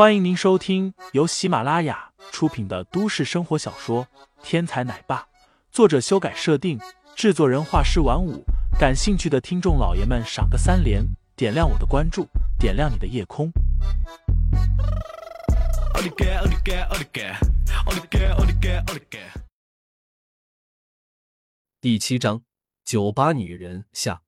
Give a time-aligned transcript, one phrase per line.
[0.00, 4.06] 欢迎您收听由喜马拉雅出品的都市生活小说
[4.42, 5.18] 《天才奶爸》，
[5.70, 6.80] 作者修改设定，
[7.14, 8.42] 制作人画师晚舞。
[8.78, 11.04] 感兴趣的听众老爷们，赏个三连，
[11.36, 12.26] 点亮我的关注，
[12.58, 13.52] 点亮你的夜空。
[21.78, 22.42] 第七章，
[22.86, 24.22] 酒吧女人下。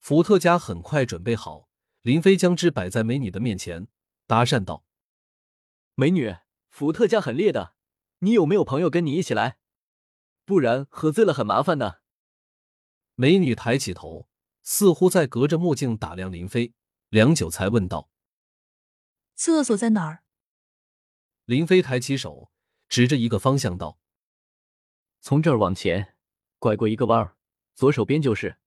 [0.00, 1.68] 伏特加很快准备好，
[2.00, 3.86] 林飞将之摆在美女的面前，
[4.26, 4.84] 搭讪道
[5.94, 6.36] ：“美女，
[6.68, 7.74] 伏特加很烈的，
[8.18, 9.58] 你有没有朋友跟你一起来？
[10.44, 12.02] 不然喝醉了很麻烦的。”
[13.14, 14.28] 美女抬起头，
[14.62, 16.74] 似乎在隔着墨镜打量林飞，
[17.08, 18.10] 良久才问道
[19.34, 20.24] ：“厕所在哪儿？”
[21.46, 22.50] 林飞抬起手，
[22.88, 23.98] 指着一个方向道
[25.22, 26.16] ：“从这儿往前，
[26.58, 27.36] 拐过一个弯儿，
[27.74, 28.58] 左手边就是。”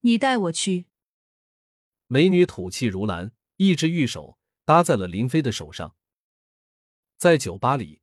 [0.00, 0.86] 你带我去。
[2.06, 5.94] 美女吐气如兰，一只玉手搭在了林飞的手上。
[7.16, 8.02] 在酒吧里，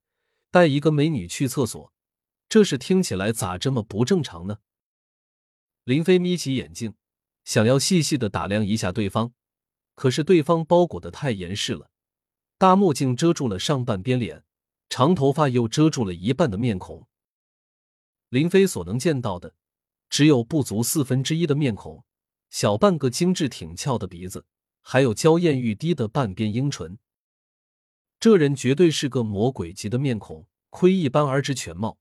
[0.49, 1.93] 带一个美女去厕所，
[2.47, 4.59] 这事听起来咋这么不正常呢？
[5.83, 6.95] 林飞眯起眼睛，
[7.43, 9.33] 想要细细的打量一下对方，
[9.95, 11.91] 可是对方包裹的太严实了，
[12.57, 14.43] 大墨镜遮住了上半边脸，
[14.89, 17.07] 长头发又遮住了一半的面孔。
[18.29, 19.55] 林飞所能见到的。
[20.09, 22.03] 只有不足四分之一的面孔，
[22.49, 24.45] 小半个精致挺翘的鼻子，
[24.81, 26.97] 还有娇艳欲滴的半边樱唇。
[28.19, 31.97] 这人绝对是个魔鬼级的面孔，窥一斑而知全貌。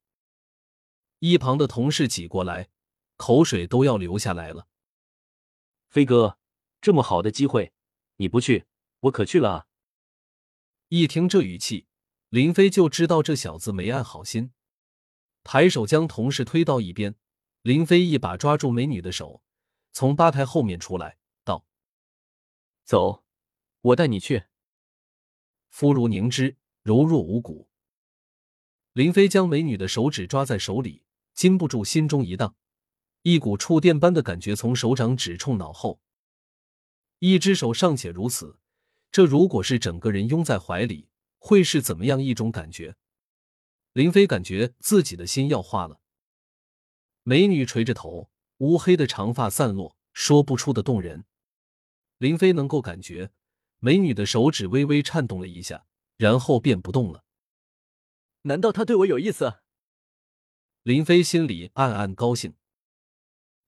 [1.21, 2.69] 一旁的同事挤过来，
[3.17, 4.67] 口水都要流下来了。
[5.89, 6.39] 飞哥，
[6.81, 7.73] 这么好的机会，
[8.17, 8.67] 你不去，
[9.01, 9.67] 我可去了啊！
[10.89, 11.87] 一听这语气，
[12.29, 14.53] 林飞就知道这小子没安好心，
[15.43, 17.15] 抬手将同事推到一边。
[17.63, 19.43] 林飞一把抓住美女的手，
[19.93, 21.17] 从吧台后面出来，道
[22.91, 23.23] ：“走，
[23.83, 24.47] 我带你去。”
[25.71, 27.69] 肤如凝脂，柔若无骨。
[28.95, 32.57] 林飞将美女的手指抓在手里，禁不住心中一荡，
[33.23, 36.01] 一股触电般的感觉从手掌指冲脑后。
[37.21, 38.59] 一只手尚且如此，
[39.13, 41.09] 这如果是整个人拥在怀里，
[41.39, 42.97] 会是怎么样一种感觉？
[43.93, 46.01] 林飞感觉自己的心要化了。
[47.23, 51.25] 美女垂着头，乌黑的长发散落，说不出的动人。
[52.21, 53.31] 林飞能够感觉
[53.79, 55.87] 美女的手指微微颤动了一下，
[56.19, 57.25] 然后便不动了。
[58.43, 59.63] 难道他对我有意思？
[60.83, 62.55] 林飞心里暗暗高兴。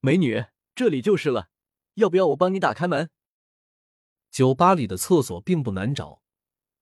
[0.00, 1.48] 美女，这里就是了，
[1.94, 3.08] 要不要我帮你打开门？
[4.30, 6.22] 酒吧里的厕所并不难找，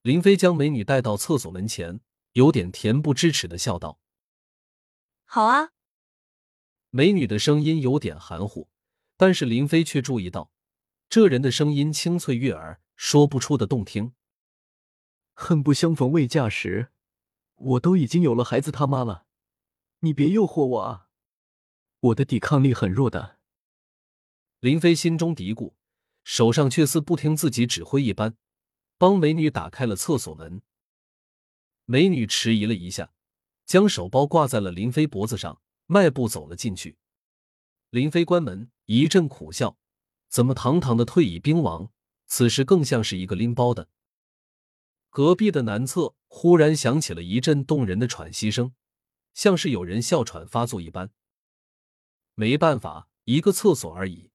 [0.02, 2.00] 林飞将美女带到厕所门前，
[2.32, 4.00] 有点恬不知耻的笑道
[5.24, 5.70] ：“好啊。”
[6.90, 8.68] 美女的声音有点含糊，
[9.16, 10.50] 但是林飞却注意到，
[11.10, 14.14] 这人的声音清脆悦耳，说不出的动听。
[15.34, 16.92] 恨不相逢未嫁时，
[17.56, 19.26] 我都已经有了孩子他妈了，
[19.98, 21.08] 你别诱惑我啊！
[21.98, 23.40] 我的抵抗力很弱的。
[24.60, 25.74] 林飞心中嘀咕，
[26.22, 28.36] 手上却似不听自己指挥一般，
[28.96, 30.62] 帮美女打开了厕所门。
[31.86, 33.12] 美女迟疑了一下，
[33.66, 35.60] 将手包挂在了林飞脖子上。
[35.86, 36.98] 迈步走了进去，
[37.90, 39.76] 林飞关门，一阵苦笑。
[40.30, 41.90] 怎么堂堂的退役兵王，
[42.28, 43.88] 此时更像是一个拎包的？
[45.10, 48.72] 隔壁的男厕忽然响起了一阵动人的喘息声，
[49.34, 51.10] 像是有人哮喘发作一般。
[52.36, 54.30] 没办法，一个厕所而已，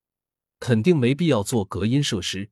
[0.60, 2.52] 肯定没必要做隔音设施。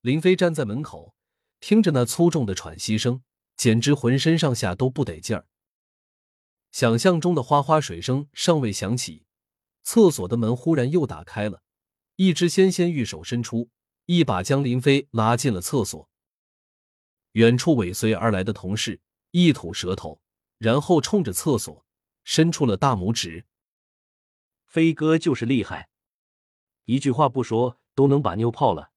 [0.00, 1.14] 林飞站在门口，
[1.60, 3.22] 听着那粗重的喘息声，
[3.54, 5.46] 简直浑身上下都不得劲儿。
[6.72, 9.26] 想象中的哗哗水声尚未响起，
[9.82, 11.62] 厕所的门忽然又打开了，
[12.16, 13.70] 一只纤纤玉手伸出，
[14.06, 16.08] 一把将林飞拉进了厕所。
[17.32, 19.00] 远处尾随而来的同事
[19.30, 20.22] 一吐舌头，
[20.56, 21.84] 然后冲着厕所
[22.24, 23.44] 伸出了大拇指。
[24.64, 25.90] 飞哥就是厉害，
[26.86, 28.92] 一句话不说都能把妞泡了。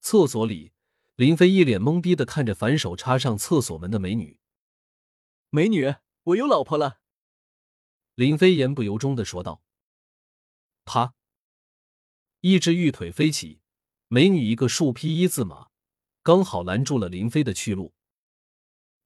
[0.00, 0.72] 厕所里，
[1.16, 4.40] 林飞一脸懵逼的看着反手插上厕所门的美女，
[5.50, 5.94] 美女。
[6.24, 7.00] 我有老婆了，
[8.14, 9.62] 林飞言不由衷的说道。
[10.84, 11.14] 啪！
[12.42, 13.60] 一只玉腿飞起，
[14.08, 15.68] 美女一个竖劈一字马，
[16.22, 17.92] 刚好拦住了林飞的去路。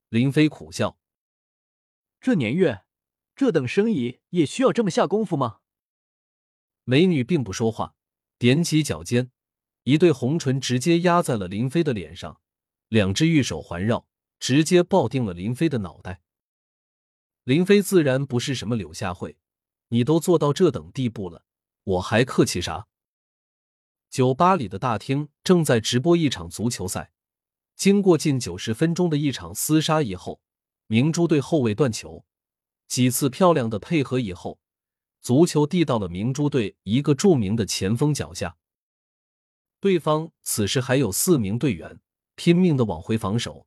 [0.08, 1.00] 林飞苦笑：
[2.20, 2.84] 这年月，
[3.34, 5.58] 这等生意也需要这么下功夫吗？
[6.84, 7.96] 美女并不说话，
[8.38, 9.32] 踮起脚尖，
[9.82, 12.40] 一对红唇直接压在了林飞的脸上，
[12.86, 14.06] 两只玉手环绕，
[14.38, 16.22] 直接抱定了林飞的脑袋。
[17.42, 19.36] 林飞自然不是什么柳下惠，
[19.88, 21.44] 你都做到这等地步了，
[21.82, 22.86] 我还客气啥？
[24.14, 27.10] 酒吧里的大厅正在直播一场足球赛。
[27.74, 30.40] 经过近九十分钟的一场厮杀以后，
[30.86, 32.24] 明珠队后卫断球，
[32.86, 34.60] 几次漂亮的配合以后，
[35.20, 38.56] 足球递到了明珠队一个著名的前锋脚下。
[39.80, 41.98] 对方此时还有四名队员
[42.36, 43.66] 拼命的往回防守。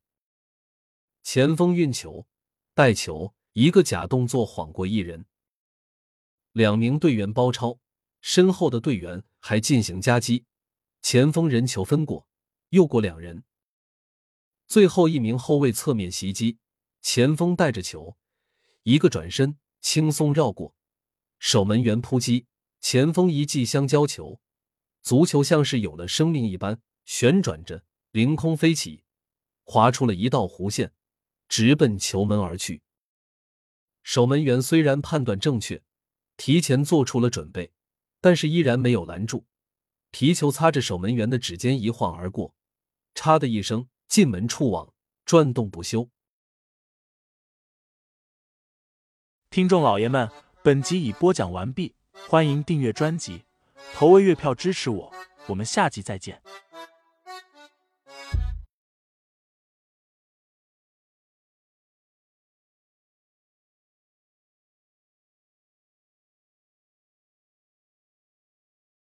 [1.23, 2.25] 前锋运球
[2.73, 5.25] 带球，一个假动作晃过一人，
[6.53, 7.79] 两名队员包抄，
[8.29, 10.43] 身后的队员还进行夹击，
[11.01, 12.27] 前锋人球分过，
[12.71, 13.45] 又过两人。
[14.67, 16.57] 最后一名后卫侧面袭击，
[17.01, 18.17] 前锋带着球，
[18.83, 20.75] 一个转身轻松绕过，
[21.39, 22.47] 守门员扑击，
[22.81, 24.41] 前锋一记香蕉球，
[25.01, 29.05] 足球像是有了生命一般旋转着凌空飞起，
[29.63, 30.91] 划出了一道弧线，
[31.47, 32.81] 直奔球门而去。
[34.03, 35.81] 守门员虽然判断正确，
[36.35, 37.71] 提前做出了准备，
[38.27, 39.45] 但是依然没有拦住，
[40.11, 42.53] 皮球擦着守门员的指尖一晃而过，
[43.15, 43.87] 嚓的一声。
[44.09, 44.93] 进门触网，
[45.23, 46.09] 转动不休。
[49.49, 50.29] 听众老爷们，
[50.61, 51.95] 本集已播讲完毕，
[52.27, 53.45] 欢迎订阅专辑，
[53.93, 55.13] 投喂月票支持我，
[55.47, 56.41] 我们下集再见。